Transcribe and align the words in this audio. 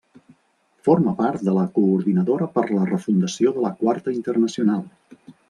Forma 0.87 1.11
part 1.19 1.43
de 1.49 1.53
la 1.57 1.65
Coordinadora 1.75 2.47
per 2.57 2.65
la 2.71 2.87
Refundació 2.93 3.53
de 3.59 3.67
la 3.67 3.73
Quarta 3.83 4.17
Internacional. 4.19 4.83